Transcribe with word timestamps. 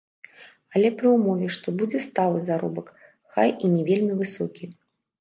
Але 0.75 0.89
пры 1.01 1.07
ўмове, 1.17 1.51
што 1.59 1.67
будзе 1.83 2.03
сталы 2.07 2.39
заробак, 2.49 2.93
хай 3.37 3.57
і 3.63 3.75
не 3.79 3.89
вельмі 3.95 4.13
высокі. 4.27 4.77